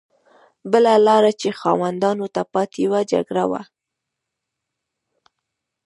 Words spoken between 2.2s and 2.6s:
ته